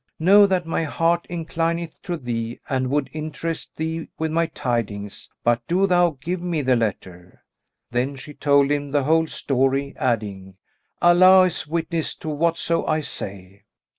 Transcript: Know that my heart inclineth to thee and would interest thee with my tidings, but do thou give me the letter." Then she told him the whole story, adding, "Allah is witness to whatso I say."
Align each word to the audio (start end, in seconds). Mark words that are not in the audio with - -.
Know 0.17 0.47
that 0.47 0.65
my 0.65 0.83
heart 0.83 1.27
inclineth 1.29 2.01
to 2.01 2.17
thee 2.17 2.59
and 2.67 2.89
would 2.89 3.11
interest 3.13 3.75
thee 3.75 4.07
with 4.17 4.31
my 4.31 4.47
tidings, 4.47 5.29
but 5.43 5.61
do 5.67 5.85
thou 5.85 6.17
give 6.23 6.41
me 6.41 6.63
the 6.63 6.75
letter." 6.75 7.43
Then 7.91 8.15
she 8.15 8.33
told 8.33 8.71
him 8.71 8.89
the 8.89 9.03
whole 9.03 9.27
story, 9.27 9.93
adding, 9.99 10.55
"Allah 11.03 11.43
is 11.43 11.67
witness 11.67 12.15
to 12.15 12.29
whatso 12.29 12.83
I 12.87 13.01
say." 13.01 13.65